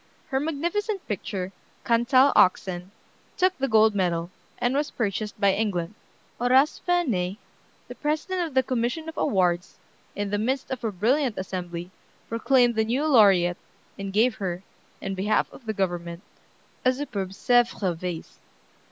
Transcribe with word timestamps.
Her 0.29 0.39
magnificent 0.39 1.07
picture, 1.07 1.51
"Cantal 1.85 2.31
Oxen," 2.35 2.89
took 3.37 3.55
the 3.59 3.67
gold 3.67 3.93
medal, 3.93 4.31
and 4.57 4.73
was 4.73 4.89
purchased 4.89 5.39
by 5.39 5.53
England. 5.53 5.93
Horace 6.39 6.81
Vernet, 6.87 7.37
the 7.87 7.93
president 7.93 8.41
of 8.47 8.55
the 8.55 8.63
commission 8.63 9.07
of 9.07 9.15
awards, 9.15 9.77
in 10.15 10.31
the 10.31 10.39
midst 10.39 10.71
of 10.71 10.83
a 10.83 10.91
brilliant 10.91 11.37
assembly, 11.37 11.91
proclaimed 12.29 12.73
the 12.73 12.85
new 12.85 13.05
laureate, 13.05 13.57
and 13.95 14.11
gave 14.11 14.33
her, 14.37 14.63
in 15.01 15.13
behalf 15.13 15.47
of 15.53 15.67
the 15.67 15.71
government, 15.73 16.23
a 16.83 16.93
superb 16.93 17.29
Sèvres 17.29 17.95
vase. 17.95 18.39